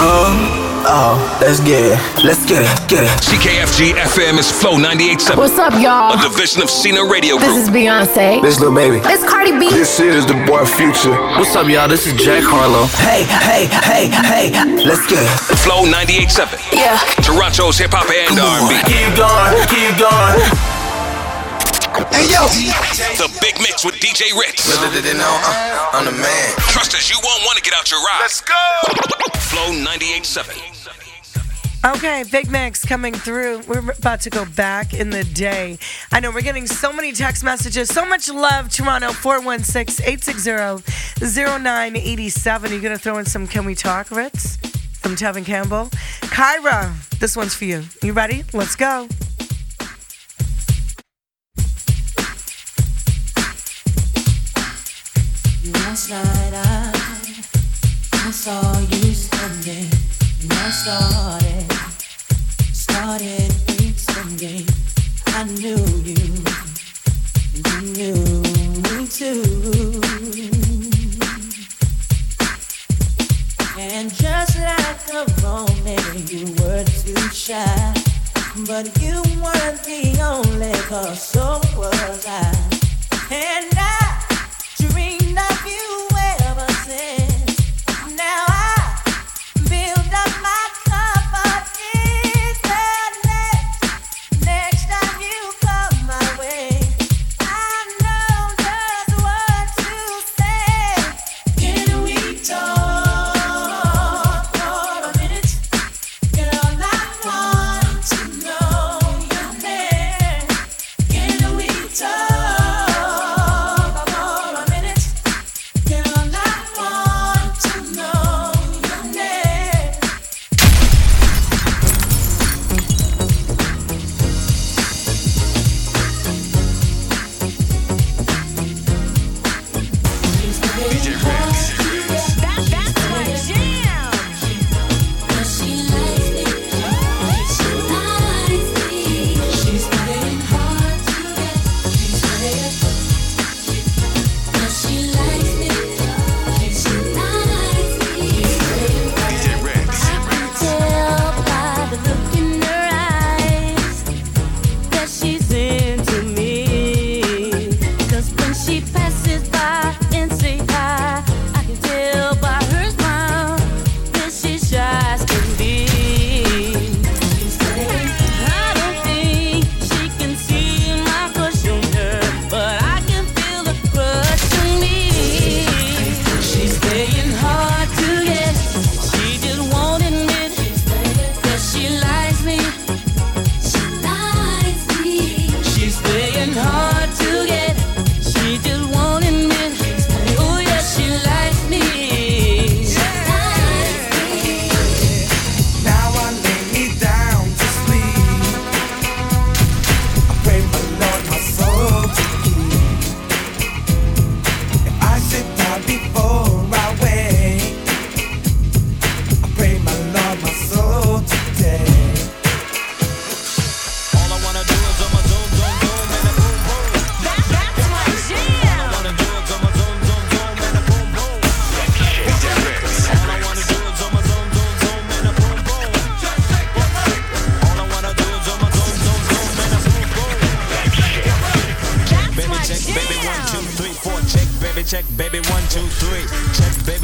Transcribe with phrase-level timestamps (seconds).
[0.00, 2.24] Oh, let's get it.
[2.24, 2.88] Let's get it.
[2.88, 3.10] Get it.
[3.18, 5.36] CKFG FM is Flow 98.7.
[5.36, 6.14] What's up, y'all?
[6.14, 8.40] A division of Cena Radio This is Beyonce.
[8.40, 9.00] This little baby.
[9.04, 9.70] It's Cardi B.
[9.70, 11.14] This is the boy Future.
[11.36, 11.88] What's up, y'all?
[11.88, 12.86] This is Jack Harlow.
[13.02, 14.08] Hey, hey, hey,
[14.52, 14.84] hey.
[14.84, 15.58] Let's get it.
[15.58, 16.72] Flow 98.7.
[16.72, 16.98] Yeah.
[17.22, 18.78] Toronto's hip hop and R&B.
[18.86, 19.58] Keep going.
[19.66, 20.67] Keep going.
[22.10, 22.46] Hey yo,
[23.16, 24.68] The Big Mix with DJ Ritz.
[24.68, 26.54] uh, I'm the man.
[26.68, 28.18] Trust us, you won't want to get out your ride.
[28.20, 28.54] Let's go.
[29.38, 30.74] Flow 98.7.
[31.96, 33.62] Okay, Big Mix coming through.
[33.68, 35.78] We're about to go back in the day.
[36.10, 37.88] I know we're getting so many text messages.
[37.88, 40.82] So much love, Toronto 416 860
[41.20, 42.72] 0987.
[42.72, 44.56] You're going to throw in some Can We Talk, Ritz?
[44.98, 45.86] From Tevin Campbell.
[46.22, 47.84] Kyra, this one's for you.
[48.02, 48.44] You ready?
[48.52, 49.08] Let's go.
[55.88, 56.92] Last night I,
[58.12, 59.88] I saw you standing
[60.42, 61.72] and I started,
[62.74, 63.50] started
[64.04, 64.66] thinking
[65.28, 66.44] I knew you,
[67.54, 68.20] and you knew
[68.84, 69.42] me too.
[73.78, 77.94] And just like a romance, you were too shy,
[78.66, 82.52] but you weren't the only cause so was I.
[83.30, 84.07] And I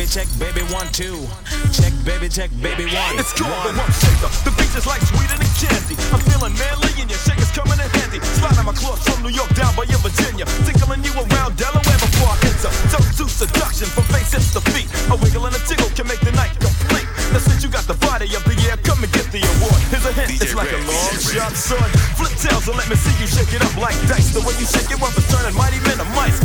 [0.04, 1.16] baby check, baby one, two.
[1.72, 3.16] Check, baby check, baby one.
[3.16, 4.28] It's called the rump shaker.
[4.44, 5.96] The beat is like sweeter than candy.
[6.12, 8.20] I'm feeling manly and your shaker's coming in handy.
[8.36, 10.44] Sliding my claws from New York down by your Virginia.
[10.68, 12.70] Tickling you around Delaware before I enter.
[12.92, 14.92] Toast to seduction from face hips to feet.
[15.08, 17.08] A wiggle and a tickle can make the night complete.
[17.32, 19.80] Now since you got the body of the year, come and get the award.
[19.88, 21.88] Here's a hint, it's like a long shot, son.
[22.20, 24.36] Flip tails and let me see you shake it up like dice.
[24.36, 26.36] The way you shake it up is turning mighty men to mice.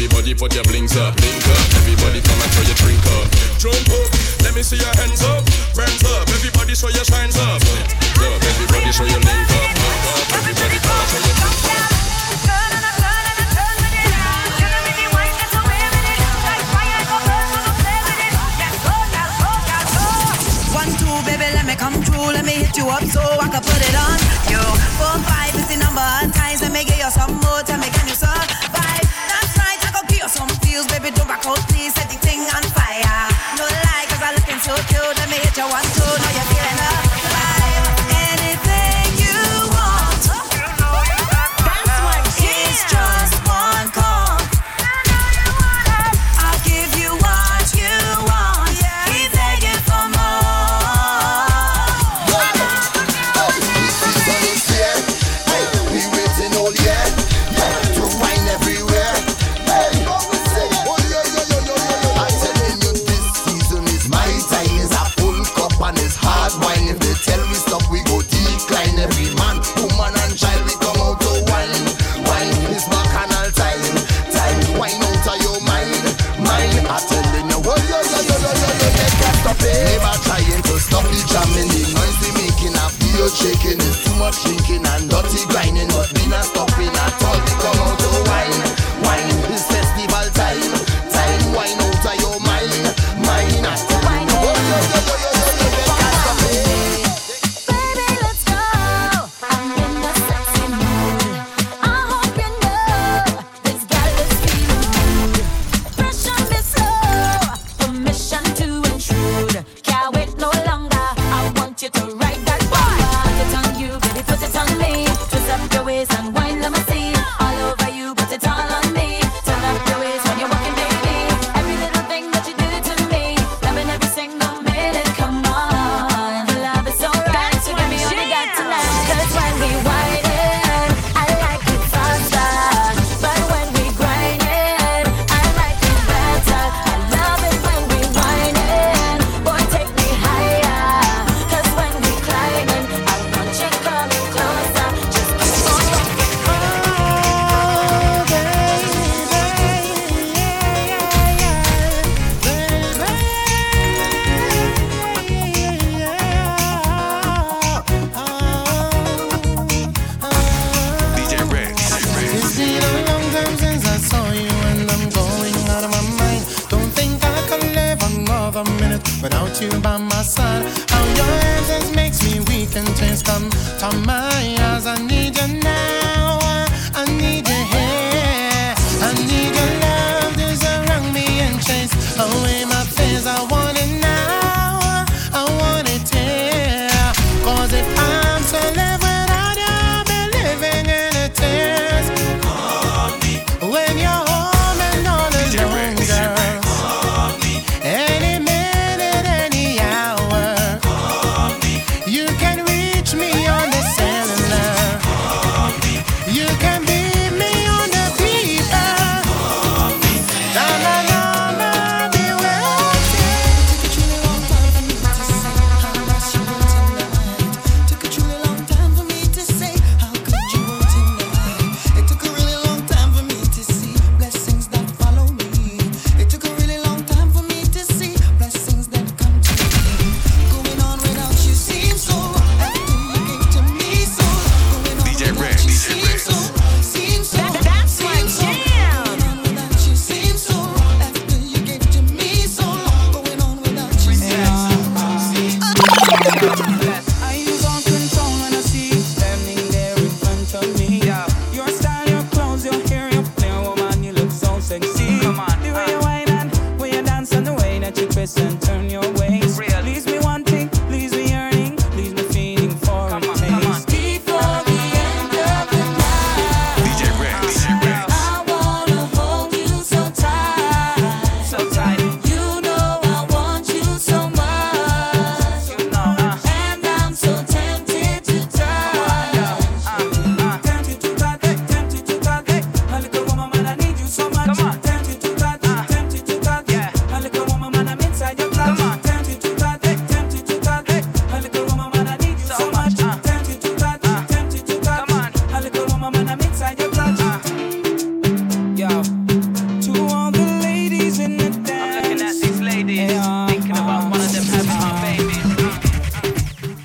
[0.00, 1.60] Everybody put your blings up, blink up.
[1.76, 3.28] Everybody come and throw your drink up.
[3.60, 4.08] Jump up,
[4.40, 5.44] let me see your hands up,
[5.76, 6.24] friends up.
[6.40, 7.60] Everybody show your shines up.
[8.16, 9.60] Love, everybody show your link up.
[9.60, 10.40] up.
[10.40, 12.00] Everybody come and show your drink up.
[21.80, 24.18] Come true, let me hit you up so I can put it on
[24.52, 24.60] you.
[25.00, 26.60] Four, five is the number of times.
[26.60, 27.62] Let me get you some more.
[27.64, 28.49] Tell me, can you suck?
[30.80, 31.69] heels, baby, don't back off.